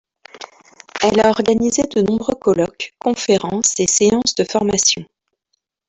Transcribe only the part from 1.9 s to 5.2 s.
nombreux colloques, conférences et séances de formation.